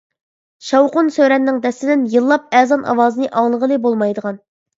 شاۋقۇن-سۈرەننىڭ 0.69 1.59
دەستىدىن 1.65 2.07
يىللاپ 2.15 2.57
ئەزان 2.61 2.89
ئاۋازىنى 2.95 3.31
ئاڭلىغىلى 3.43 3.79
بولمايدىغان. 3.87 4.43